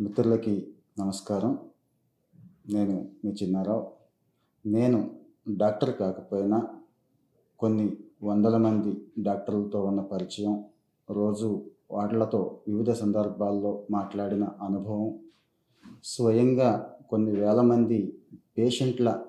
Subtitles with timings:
[0.00, 0.66] మిత్రులకి
[0.98, 1.58] నమస్కారం.
[2.70, 3.86] నేను మీ చిన్నారావు.
[4.66, 5.10] నేను
[5.48, 6.68] డాక్టర్ కాకపోయినా
[7.60, 10.64] కొన్ని వందల మంది డాక్టర్లతో ఉన్న పరిచయం
[11.10, 15.18] రోజు వాళ్ళతో వివిధ సందర్భాల్లో మాట్లాడిన అనుభవం
[16.04, 18.12] స్వయంగా కొన్ని వేల మంది
[18.58, 19.24] పేషెంట్ల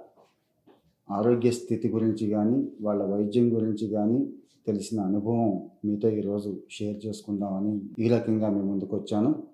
[1.10, 4.34] ఆరోగ్య స్థితి గురించి కానీ వాళ్ళ వైద్యం గురించి కానీ
[4.68, 9.51] తెలిసిన అనుభవం మీతో ఈరోజు షేర్ చేసుకుందామని ఈ రకంగా మేము ముందుకు వచ్చాను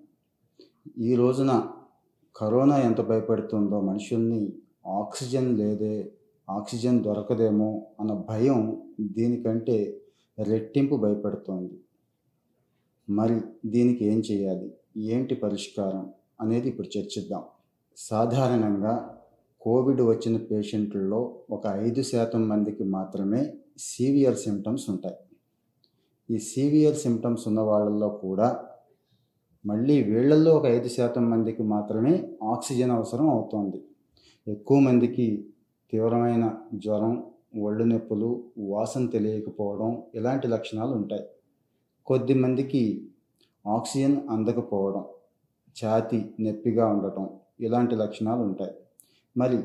[0.86, 1.52] ఈ రోజున
[2.36, 4.52] కరోనా ఎంత భయపెడుతుందో మనుషుల్ని
[4.86, 6.12] ఆక్సిజన్ లేదే
[6.48, 7.68] ఆక్సిజన్ దొరకదేమో
[8.00, 8.60] అన్న భయం
[9.00, 9.76] దీనికంటే
[10.38, 11.76] రెట్టింపు భయపెడుతోంది.
[13.08, 14.68] మరి దీనికి ఏం చేయాలి?
[14.96, 16.04] ఏంటి పరిష్కారం
[16.40, 17.42] అనేది ఇప్పుడు చర్చిద్దాం.
[17.96, 18.94] సాధారణంగా
[19.60, 21.20] కోవిడ్ వచ్చిన పేషెంట్లలో
[21.50, 23.42] ఒక ఐదు శాతం మందికి మాత్రమే
[23.78, 25.18] సీవియర్ సిమ్టమ్స్ ఉంటాయి.
[26.30, 28.48] ఈ సీవియర్ సిమ్టమ్స్ ఉన్న వాళ్ళల్లో కూడా
[29.66, 33.84] మళ్ళీ వీళ్ళల్లో ఒక ఐదు శాతం మందికి మాత్రమే ఆక్సిజన్ అవసరం అవుతోంది.
[34.46, 35.44] ఎక్కువ మందికి
[35.92, 37.24] తీవ్రమైన జ్వరం
[37.62, 41.26] ఒళ్ళు నొప్పులు వాసన తెలియకపోవడం ఇలాంటి లక్షణాలు ఉంటాయి.
[42.06, 43.02] కొద్ది మందికి
[43.66, 45.04] ఆక్సిజన్ అందకపోవడం
[45.76, 47.28] ఛాతి నొప్పిగా ఉండటం
[47.60, 48.74] ఇలాంటి లక్షణాలు ఉంటాయి.
[49.36, 49.58] మరి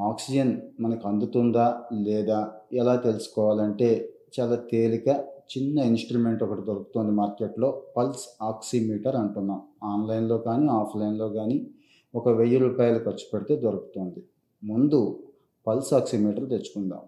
[0.00, 4.08] ఆక్సిజన్ మనకు అందుతుందా లేదా ఎలా తెలుసుకోవాలంటే
[4.40, 5.08] చాలా తేలిక
[5.52, 9.60] చిన్న ఇన్స్ట్రుమెంట్ ఒకటి దొరుకుతుంది మార్కెట్లో పల్స్ ఆక్సిమీటర్ అంటున్నాం.
[9.84, 11.70] ఆన్లైన్లో కానీ ఆఫ్లైన్లో కానీ
[12.14, 14.20] ఒక వెయ్యి రూపాయలు ఖర్చు పెడితే దొరుకుతుంది.
[14.64, 15.00] ముందు
[15.66, 17.02] పల్స్ ఆక్సిమీటర్ తెచ్చుకుందాం.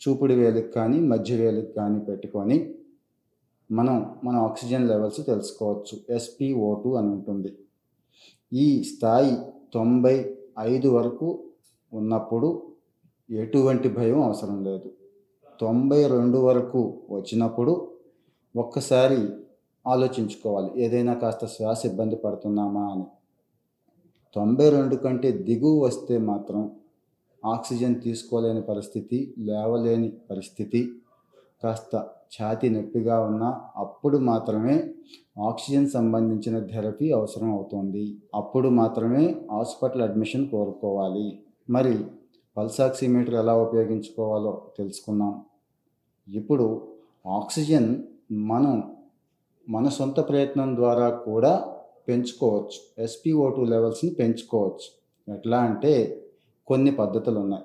[0.00, 2.58] చూపుడు వేలికి కానీ మధ్య వేలికి కానీ పెట్టుకొని
[3.70, 5.94] మనం మన ఆక్సిజన్ లెవెల్స్ తెలుసుకోవచ్చు.
[6.10, 7.52] ఎస్పిఓ టూ అని ఉంటుంది.
[8.52, 9.36] ఈ స్థాయి
[9.74, 10.16] తొంభై
[10.58, 11.28] ఐదు వరకు
[11.92, 12.48] ఉన్నప్పుడు
[13.30, 14.88] ఎటువంటి భయం అవసరం లేదు.
[15.62, 16.80] తొంభై రెండు వరకు
[17.10, 17.72] వచ్చినప్పుడు
[18.56, 19.20] ఒక్కసారి
[19.86, 23.04] ఆలోచించుకోవాలి ఏదైనా కాస్త శ్వాస ఇబ్బంది పడుతున్నామా అని.
[24.34, 26.62] తొంభై రెండు కంటే దిగువ వస్తే మాత్రం
[27.44, 30.80] ఆక్సిజన్ తీసుకోలేని పరిస్థితి లేవలేని పరిస్థితి
[31.62, 31.96] కాస్త
[32.34, 34.76] ఛాతి నొప్పిగా ఉన్నా అప్పుడు మాత్రమే
[35.48, 38.04] ఆక్సిజన్ సంబంధించిన థెరపీ అవసరం అవుతుంది.
[38.34, 41.26] అప్పుడు మాత్రమే హాస్పిటల్ అడ్మిషన్ కోరుకోవాలి.
[41.70, 41.94] మరి
[42.56, 45.32] పల్సాక్సిమీటర్ ఎలా ఉపయోగించుకోవాలో తెలుసుకుందాం.
[46.28, 46.88] ఇప్పుడు
[47.26, 47.96] ఆక్సిజన్
[48.32, 48.96] మనం
[49.68, 51.74] మన సొంత ప్రయత్నం ద్వారా కూడా
[52.08, 53.02] పెంచుకోవచ్చు.
[53.02, 54.88] ఎస్పీఓ టూ లెవెల్స్ని పెంచుకోవచ్చు.
[55.34, 56.22] ఎట్లా అంటే
[56.66, 57.64] కొన్ని పద్ధతులు ఉన్నాయి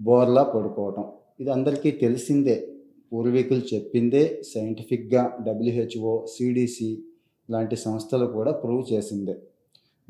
[0.00, 1.04] బోర్లా పడుకోవటం.
[1.40, 2.68] ఇది అందరికీ తెలిసిందే.
[3.12, 7.04] పూర్వీకులు చెప్పిందే సైంటిఫిక్గా డబ్ల్యూహెచ్ఓ సిడిసి
[7.50, 9.42] లాంటి సంస్థలు కూడా ప్రూవ్ చేసిందే.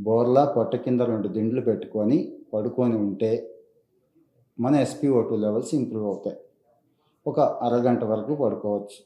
[0.00, 3.50] బోర్లా పొట్ట కింద రెండు దిండ్లు పెట్టుకొని పడుకొని ఉంటే
[4.60, 6.36] మన ఎస్పీఓ టూ లెవెల్స్ ఇంప్రూవ్ అవుతాయి.
[7.26, 8.98] ఒక అరగంట వరకు పడుకోవచ్చు.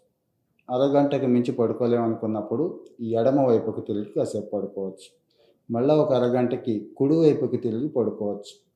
[0.71, 5.09] అరగంటకి మించి పడుకోలేమనుకున్నప్పుడు ఎడమ వైపుకు తిరిగి కాసేపు పడుకోవచ్చు.
[5.71, 8.69] మళ్ళీ ఒక అరగంటకి కుడి వైపుకి తిరిగి పడుకోవచ్చు.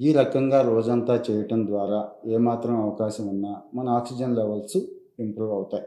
[0.00, 4.76] ఈ రకంగా రోజంతా చేయటం ద్వారా ఏమాత్రం అవకాశం ఉన్నా మన ఆక్సిజన్ లెవెల్స్
[5.20, 5.84] ఇంప్రూవ్ అవుతాయి.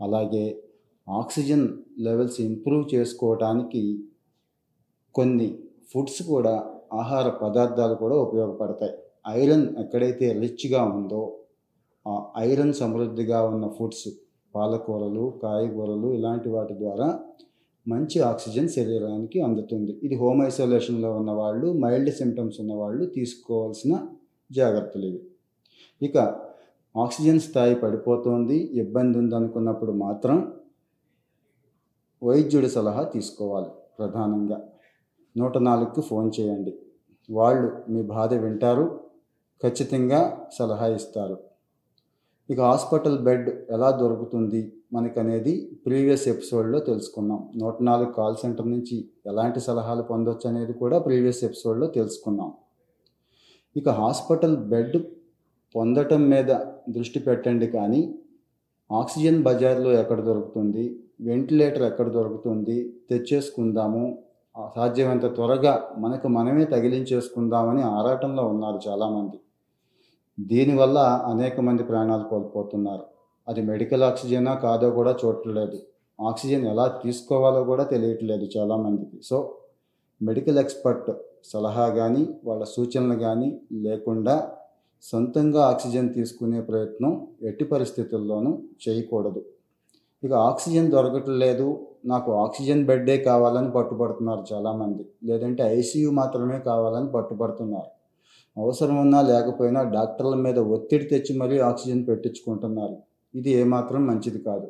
[0.00, 0.62] అలాగే
[1.10, 1.68] ఆక్సిజన్
[1.98, 4.04] లెవెల్స్ ఇంప్రూవ్ చేసుకోవటానికి
[5.14, 5.58] కొన్ని
[5.94, 8.92] ఫుడ్స్ కూడా ఆహార పదార్థాలు కూడా ఉపయోగపడతాయి.
[9.28, 11.38] ఐరన్ ఎక్కడైతే రిచ్గా ఉందో
[12.36, 14.08] ఐరన్ సమృద్ధిగా ఉన్న ఫుడ్స్
[14.54, 17.20] పాలకూరలు కాయగూరలు ఇలాంటి వాటి ద్వారా
[17.88, 20.00] మంచి ఆక్సిజన్ శరీరానికి అందుతుంది.
[20.02, 24.08] ఇది హోమ్ ఐసోలేషన్లో ఉన్న వాళ్ళు మైల్డ్ సిమ్టమ్స్ ఉన్న వాళ్ళు తీసుకోవాల్సిన
[24.52, 25.20] జాగ్రత్తలు ఇవి.
[26.02, 26.16] ఇక
[26.96, 30.52] ఆక్సిజన్ స్థాయి పడిపోతుంది ఇబ్బంది ఉందనుకున్నప్పుడు మాత్రం
[32.22, 34.68] వైద్యుడి సలహా తీసుకోవాలి ప్రధానంగా.
[35.36, 36.78] నూట నాలుగుకి ఫోన్ చేయండి.
[37.30, 39.00] వాళ్ళు మీ బాధ వింటారు
[39.62, 41.47] ఖచ్చితంగా సలహా ఇస్తారు.
[42.48, 44.60] ఇక హాస్పిటల్ బెడ్ ఎలా దొరుకుతుంది
[44.92, 45.52] మనకనేది
[45.86, 48.96] ప్రీవియస్ ఎపిసోడ్లో తెలుసుకున్నాం నూట నాలుగు కాల్ సెంటర్ నుంచి
[49.26, 52.50] ఎలాంటి సలహాలు పొందొచ్చు అనేది కూడా ప్రీవియస్ ఎపిసోడ్లో తెలుసుకున్నాం
[53.76, 54.96] ఇక హాస్పిటల్ బెడ్
[55.74, 56.50] పొందటం మీద
[56.88, 58.00] దృష్టి పెట్టండి కానీ
[58.90, 60.84] ఆక్సిజన్ బజార్లో ఎక్కడ దొరుకుతుంది
[61.20, 62.76] వెంటిలేటర్ ఎక్కడ దొరుకుతుంది
[63.10, 64.04] తెచ్చేసుకుందాము
[64.76, 69.36] సాధ్యమైనంత త్వరగా మనకు మనమే తగిలించేసుకుందామని ఆరాటంలో ఉన్నారు చాలామంది.
[70.40, 73.02] దీనివల్ల అనేక మంది ప్రాణాలు కోల్పోతున్నారు.
[73.48, 75.78] అది మెడికల్ ఆక్సిజనా కాదో కూడా చూడట్లేదు.
[76.20, 79.22] ఆక్సిజన్ ఎలా తీసుకోవాలో కూడా తెలియట్లేదు చాలామందికి.
[79.22, 79.54] సో
[80.22, 81.10] మెడికల్ ఎక్స్పర్ట్
[81.44, 84.52] సలహా కానీ వాళ్ళ సూచనలు కానీ లేకుండా
[85.02, 89.44] సొంతంగా ఆక్సిజన్ తీసుకునే ప్రయత్నం ఎట్టి పరిస్థితుల్లోనూ చేయకూడదు.
[90.24, 91.86] ఇక ఆక్సిజన్ దొరకట్లేదు.
[92.06, 95.06] నాకు ఆక్సిజన్ బెడ్డే కావాలని పట్టుబడుతున్నారు చాలామంది.
[95.24, 97.97] లేదంటే ఐసీయూ మాత్రమే కావాలని పట్టుబడుతున్నారు.
[98.58, 102.96] అవసరం ఉన్నా లేకపోయినా డాక్టర్ల మీద ఒత్తిడి తెచ్చి మరీ ఆక్సిజన్ పెట్టించుకుంటున్నారు.
[103.34, 104.68] ఇది ఏమాత్రం మంచిది కాదు.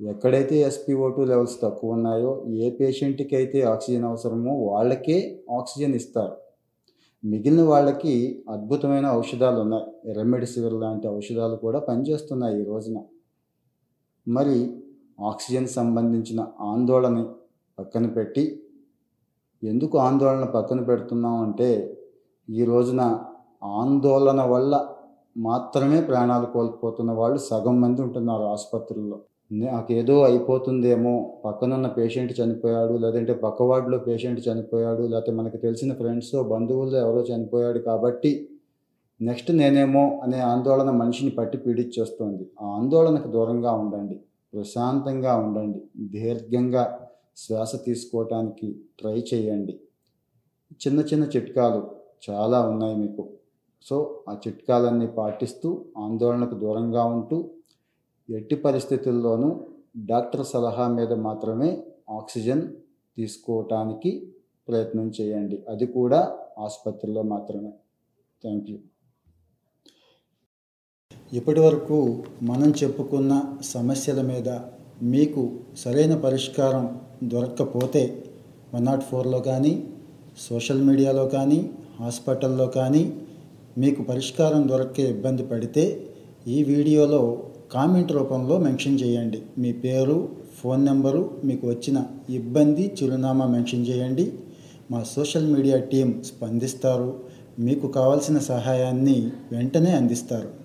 [0.00, 2.32] ఎక్కడైతే ఎస్పీఓ టూ లెవెల్స్ తక్కువ ఉన్నాయో
[2.64, 5.16] ఏ పేషెంట్కి అయితే ఆక్సిజన్ అవసరమో వాళ్ళకే
[5.58, 6.36] ఆక్సిజన్ ఇస్తారు.
[7.24, 8.14] మిగిలిన వాళ్ళకి
[8.48, 9.86] అద్భుతమైన ఔషధాలు ఉన్నాయి.
[10.18, 12.98] రెమెడిసివిర్ లాంటి ఔషధాలు కూడా పనిచేస్తున్నాయి ఈ రోజున.
[14.26, 14.58] మరి
[15.20, 17.18] ఆక్సిజన్ సంబంధించిన ఆందోళన
[17.78, 18.44] పక్కన పెట్టి
[19.62, 21.68] ఎందుకు ఆందోళన పక్కన పెడుతున్నాం అంటే
[22.48, 23.02] ఈ రోజున
[23.62, 24.74] ఆందోళన వల్ల
[25.36, 29.18] మాత్రమే ప్రాణాలు కోల్పోతున్న వాళ్ళు సగం మంది ఉంటున్నారు ఆసుపత్రుల్లో.
[29.50, 31.12] నాకేదో అయిపోతుందేమో
[31.44, 37.78] పక్కనున్న పేషెంట్ చనిపోయాడు లేదంటే పక్క వార్డులో పేషెంట్ చనిపోయాడు లేకపోతే మనకు తెలిసిన ఫ్రెండ్స్ బంధువుల్లో ఎవరో చనిపోయాడు
[37.78, 38.48] కాబట్టి
[39.20, 44.20] నెక్స్ట్ నేనేమో అనే ఆందోళన మనిషిని పట్టి పీడించేస్తుంది ఆ ఆందోళనకు దూరంగా ఉండండి
[44.52, 46.84] ప్రశాంతంగా ఉండండి దీర్ఘంగా
[47.36, 48.68] శ్వాస తీసుకోవటానికి
[49.00, 49.74] ట్రై చేయండి.
[50.80, 51.80] చిన్న చిన్న చిట్కాలు
[52.30, 53.28] చాలా ఉన్నాయి మీకు.
[53.82, 57.50] సో ఆ చిట్కాలన్నీ పాటిస్తూ ఆందోళనకు దూరంగా ఉంటూ
[58.30, 59.60] ఎట్టి పరిస్థితుల్లోనూ
[59.96, 62.68] డాక్టర్ సలహా మీద మాత్రమే ఆక్సిజన్
[63.16, 64.32] తీసుకోవటానికి
[64.68, 65.62] ప్రయత్నం చేయండి.
[65.68, 67.70] అది కూడా ఆసుపత్రిలో మాత్రమే.
[68.42, 68.78] Thank you.
[71.32, 74.48] ఇప్పటి వరకు మనం చెప్పుకున్న సమస్యల మీద
[75.02, 78.24] మీకు సరైన పరిష్కారం దొరక్కపోతే
[78.74, 79.94] వన్ నాట్ ఫోర్లో కానీ
[80.38, 83.12] సోషల్ మీడియాలో కానీ హాస్పిటల్లో కానీ
[83.78, 85.84] మీకు పరిష్కారం దొరకే ఇబ్బంది పడితే
[86.48, 87.42] ఈ వీడియోలో
[87.72, 89.42] కామెంట్ రూపంలో మెన్షన్ చేయండి.
[89.58, 90.28] మీ పేరు
[90.60, 94.32] ఫోన్ నెంబరు మీకు వచ్చిన ఇబ్బంది చిరునామా మెన్షన్ చేయండి.
[94.90, 97.20] మా సోషల్ మీడియా టీం స్పందిస్తారు.
[97.58, 100.58] మీకు కావాల్సిన సహాయాన్ని వెంటనే అందిస్తారు.